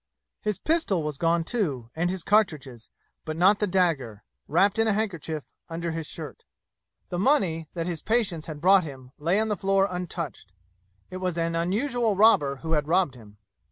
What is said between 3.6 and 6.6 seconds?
dagger, wrapped in a handkerchief, under his shirt.